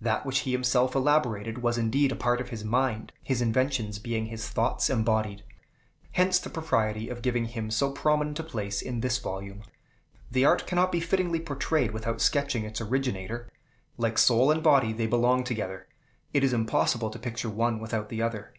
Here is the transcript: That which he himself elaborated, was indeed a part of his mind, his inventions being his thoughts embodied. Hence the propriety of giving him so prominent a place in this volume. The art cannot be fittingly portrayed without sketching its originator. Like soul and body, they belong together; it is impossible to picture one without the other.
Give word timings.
That 0.00 0.26
which 0.26 0.40
he 0.40 0.50
himself 0.50 0.96
elaborated, 0.96 1.58
was 1.62 1.78
indeed 1.78 2.10
a 2.10 2.16
part 2.16 2.40
of 2.40 2.48
his 2.48 2.64
mind, 2.64 3.12
his 3.22 3.40
inventions 3.40 4.00
being 4.00 4.26
his 4.26 4.48
thoughts 4.48 4.90
embodied. 4.90 5.44
Hence 6.10 6.40
the 6.40 6.50
propriety 6.50 7.08
of 7.08 7.22
giving 7.22 7.44
him 7.44 7.70
so 7.70 7.92
prominent 7.92 8.40
a 8.40 8.42
place 8.42 8.82
in 8.82 9.02
this 9.02 9.18
volume. 9.20 9.62
The 10.32 10.44
art 10.44 10.66
cannot 10.66 10.90
be 10.90 10.98
fittingly 10.98 11.38
portrayed 11.38 11.92
without 11.92 12.20
sketching 12.20 12.64
its 12.64 12.80
originator. 12.80 13.48
Like 13.96 14.18
soul 14.18 14.50
and 14.50 14.64
body, 14.64 14.92
they 14.92 15.06
belong 15.06 15.44
together; 15.44 15.86
it 16.34 16.42
is 16.42 16.52
impossible 16.52 17.10
to 17.10 17.18
picture 17.20 17.48
one 17.48 17.78
without 17.78 18.08
the 18.08 18.20
other. 18.20 18.54